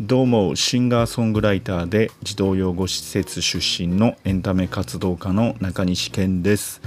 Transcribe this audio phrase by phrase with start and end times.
[0.00, 6.80] どうもシンガーソングライターで児童養護施設出身のエンタメ活動家の中西健です。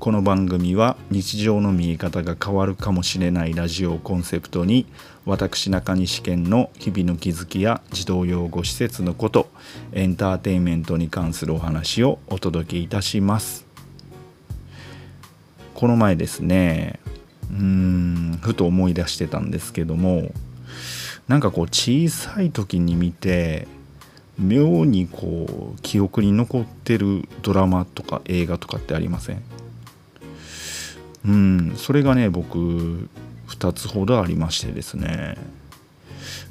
[0.00, 4.86] この番組は日常の見え方が変わるかもしれないラジオをコンセプトに
[5.24, 9.48] 私中西健の日々の気づきや児童養護施設のこと
[9.92, 13.66] エンターテインメントに関するお話をお届けいたします。
[15.74, 16.98] この前ですね
[17.52, 20.32] うーんふと思い出してたんですけども
[21.28, 23.68] なんかこう小さい時に見て
[24.38, 29.42] 妙にこう記憶に残ってるドラマとか映画とかってありません？
[31.26, 33.08] うんそれがね僕
[33.48, 35.36] 2つほどありましてですね。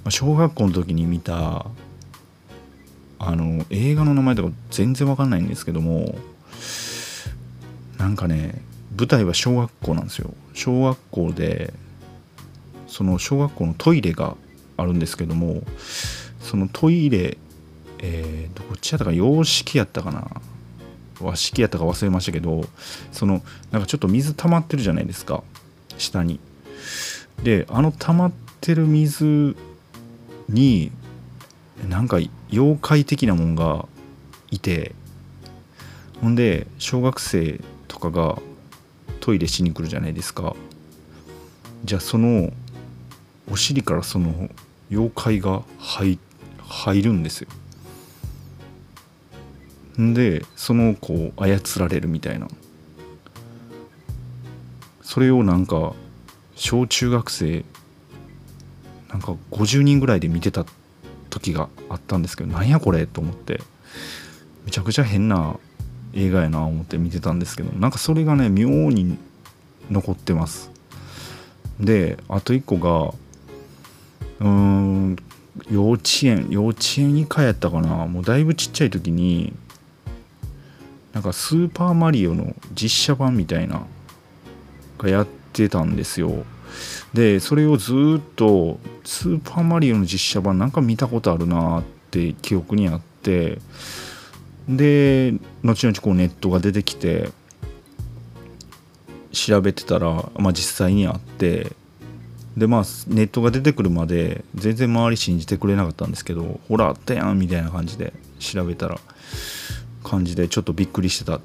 [0.09, 1.65] 小学校の時に見た
[3.19, 6.17] あの映画の名前とか全然わかんないんですけども
[7.97, 8.61] なんかね
[8.95, 10.33] 舞台は小学校なんですよ。
[10.53, 11.73] 小学校で
[12.87, 14.35] その小学校のトイレが
[14.77, 15.63] あるんですけども
[16.39, 17.37] そのトイレ
[17.99, 20.27] えー、どっちやったか洋式やったかな
[21.19, 22.65] 和式やったか忘れましたけど
[23.11, 25.43] そのなんかちょっと水溜まってるじゃないですか
[25.97, 26.39] 下に。
[27.43, 29.55] であの溜まってる水
[30.49, 30.91] に
[31.89, 32.17] なんか
[32.51, 33.87] 妖怪的なもんが
[34.49, 34.93] いて
[36.21, 38.39] ほんで小学生とかが
[39.19, 40.55] トイレしに来るじゃないですか。
[41.83, 42.51] じゃあその
[43.51, 44.49] お尻からその
[44.89, 46.19] 妖怪が入
[46.59, 47.47] 入るんですよ。
[49.99, 52.47] んでその子を操られるみたいな。
[55.01, 55.93] それをなんか
[56.55, 57.63] 小中学生
[59.09, 60.65] なんか50人ぐらいで見てた
[61.29, 63.61] 時があったんですけどなんやこれと思って
[64.65, 65.57] めちゃくちゃ変な
[66.13, 69.17] 映画やな思って見てたんですけどなんかそれがね妙に
[69.89, 70.71] 残ってます。
[71.79, 73.13] であと一個が
[74.39, 75.15] うん
[75.69, 78.05] 幼稚園幼稚園以下やったかな。
[78.05, 79.53] もうだいぶちっちゃい時に
[81.13, 83.81] なんかスーパーマリオの実写版みたいな
[84.99, 86.45] がやってたんですよ。
[87.13, 93.59] でそれをずっとスーパーマリオの実写版なんか見たことあるなって記憶にあって
[94.69, 95.33] で
[95.63, 97.29] 後々こうネットが出てきて
[99.31, 101.71] 調べてたら、まあ、実際にあって
[102.57, 108.99] でまあネットが出てくるまで全然周り信じてくれなかったんですけどほらあったやんみたいな感じで調べたら
[110.03, 111.41] 感じでちょっとびっくりしてたっ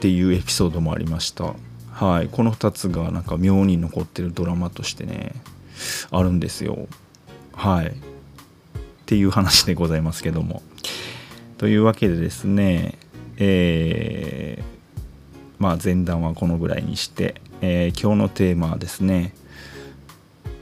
[0.00, 1.54] ていうエピソードもありました。
[1.90, 2.28] はい。
[2.30, 5.32] この2つがなんか妙に残ってるドラマとしてね
[6.10, 6.86] あるんですよ。
[7.54, 7.86] はい。
[7.86, 7.92] っ
[9.06, 10.62] ていう話でございますけども。
[11.56, 12.98] というわけでですね
[13.38, 14.64] えー、
[15.58, 19.32] まあ前段はこのぐらいにして、えー、今日のテーマはですね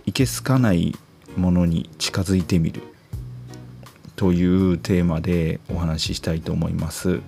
[0.07, 0.97] いけすかない
[1.37, 2.83] ものに近づいてみる
[4.15, 7.21] というテーマでお話ししたいと思います。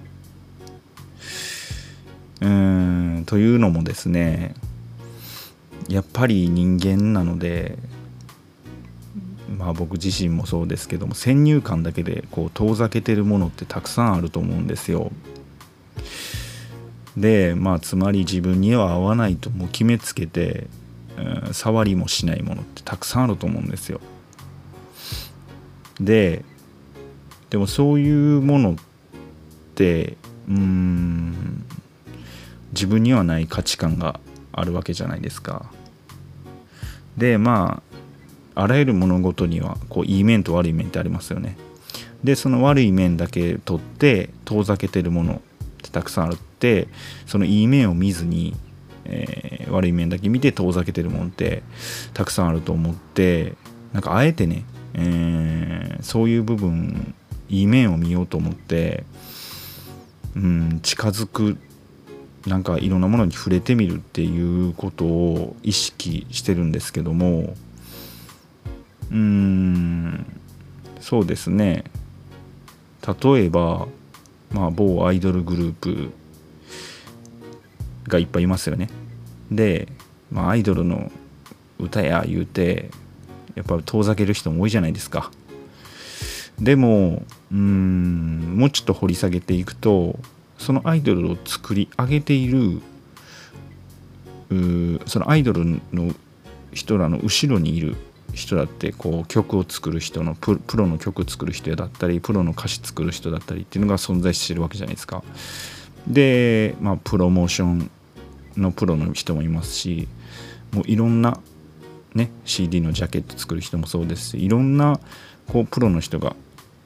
[2.41, 4.55] うんというのもですね
[5.89, 7.77] やっぱり人間なので
[9.59, 15.11] まあ僕自身もそうですけども先入観だけでこう遠ざけてるものってたくさんあると思うんですよ。
[17.17, 20.69] でまあつまり自分には合わないともう決めつけて、
[21.53, 24.01] 触りもしないものってたくさんあると思うんですよ。
[26.01, 26.45] で
[27.51, 28.75] でもそういうものっ
[29.75, 30.17] て
[30.49, 31.65] うん
[32.73, 34.21] 自分にはない価値観が
[34.53, 35.71] あるわけじゃないですか。
[37.17, 37.83] でま
[38.55, 41.57] ああらゆる物事にはこういい面と悪い面ってありますよね。
[42.23, 45.39] でその悪い面だけ取って遠ざけてるものっ
[45.83, 46.89] てたくさんあるって
[47.27, 48.57] そのいい面を見ずに、
[49.09, 51.63] えー、悪い面だけ見て遠ざけてるものって
[52.15, 53.55] たくさんあると思って
[53.93, 54.65] なんかあえてね、
[54.95, 57.15] えー、そういう部分
[57.49, 59.05] いい面を見ようと思って、
[60.37, 61.57] うん、近づく
[62.47, 67.55] なんかいろんなものに触れてみるっていうことを意識してるんですけども
[69.11, 70.27] うん
[71.01, 71.85] そうですね。
[73.23, 73.89] 例えば
[74.51, 76.11] まあ某アイドルグループ
[78.07, 78.89] がいっぱいいますよね。
[79.51, 79.89] で、
[80.31, 81.11] まあ、アイドルの
[81.79, 82.91] 歌や言うて
[83.55, 85.31] やっぱ遠ざける人も多いじゃないですか
[86.61, 87.23] でも
[87.53, 90.19] うんもうちょっと掘り下げていくと
[90.59, 92.81] そのアイドルを作り上げている
[95.07, 96.15] そのアイドルの
[96.73, 97.97] 人らの後ろにいる
[98.35, 105.23] 人だってこう曲を作る人のプロの曲作る人だったりプロの歌詞作る人だったりっていうのが存在してるわけじゃないですか。
[106.07, 107.91] で、まあ、プロモーション
[108.59, 110.09] のプロの人もいますし
[110.73, 111.41] もういろんな
[112.15, 115.01] ね CD のジャケット作る人もそうですしいろんな
[115.49, 116.35] こうプロの人が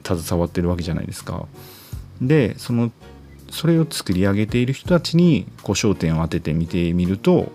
[0.05, 1.45] 携わってるわけじゃないですか。
[2.21, 2.91] でその
[3.49, 7.51] それを作り上げている人たちにこう焦点を当てて見てみると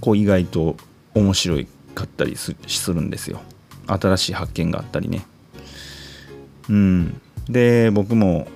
[0.00, 0.76] こう意外と
[1.14, 1.58] 面白
[1.94, 2.54] かったりす
[2.92, 3.40] るんですよ。
[3.86, 5.24] 新しい発見があったりね。
[6.68, 8.48] うん、で僕も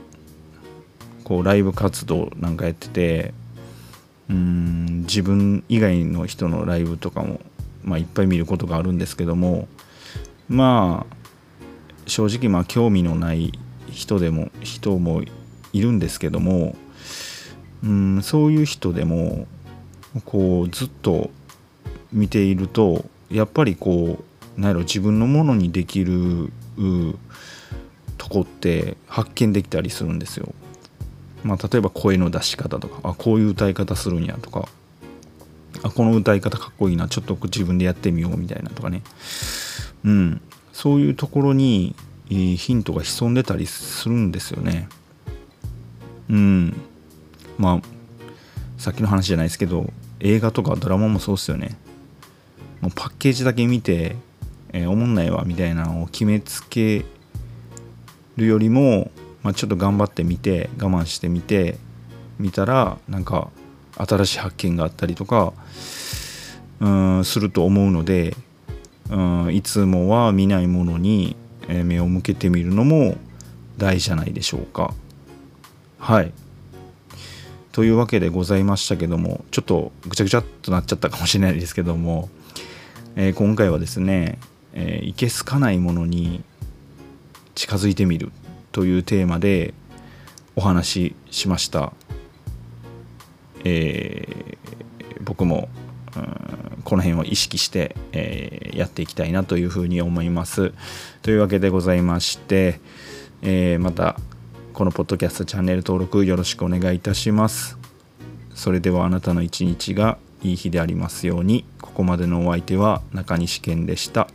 [1.24, 3.34] こうライブ活動なんかやってて
[4.30, 7.40] うん自分以外の人のライブとかも、
[7.82, 9.68] まあ、いっぱい見ることがあるんですけども
[10.48, 11.16] まあ
[12.06, 13.52] 正直まあ興味のない
[13.90, 15.22] 人でも人も
[15.72, 16.76] いるんですけども
[17.82, 19.46] うんそういう人でも
[20.24, 21.30] こうずっと
[22.12, 26.50] 見ているとやっぱりこう何やろ自分のものにできる
[28.16, 30.52] とこって発見できたりするんですよ。
[31.44, 34.68] まあ、例えば声の出し方とかあこういう歌い方するんやとか
[35.82, 39.02] あこの歌い方かっこいいなちょっと自分でやってみようみたいなとかね
[40.04, 40.40] うん
[40.72, 41.94] そういうところに
[42.28, 44.88] ヒントが潜んでたりするんですよね。
[46.30, 46.76] うん。
[47.58, 47.82] まあ、
[48.76, 49.90] さっきの話じゃないですけど、
[50.20, 51.76] 映画とかドラマもそうっすよね。
[52.80, 54.16] もうパッケージだけ見て、
[54.72, 57.04] えー、おもんないわみたいなのを決めつけ
[58.36, 59.10] るよりも、
[59.42, 61.78] まあ、ちょっと頑張ってみて、我慢してみて、
[62.38, 63.50] 見たら、なんか
[63.96, 65.52] 新しい発見があったりとか、
[66.80, 68.36] うんすると思うので、
[69.10, 71.36] うんいつもは見ないものに
[71.68, 73.16] 目を向けてみるのも
[73.76, 74.94] 大事じゃないでしょうか。
[75.98, 76.32] はい
[77.72, 82.28] というわけでございましたけどもちょっとぐちゃぐちゃっとなっちゃったかもしれないですけども、
[83.14, 84.38] えー、今回はですね、
[84.72, 86.42] えー、いけすかないものに
[87.54, 88.32] 近づいてみる
[88.78, 89.74] というテーマで
[90.54, 91.92] お話ししました。
[93.64, 95.68] えー、僕も
[96.84, 100.72] この辺を意識して、えー、やっていきたいなというふうに思います。
[101.22, 102.78] というわけでございまして、
[103.42, 104.14] えー、また
[104.74, 107.78] このポッドキャストチャンネル登録よろしくお願いいたします。
[108.54, 114.28] それではあなたの一日がいい日でありますように、ここまでのお相手は中西健でした。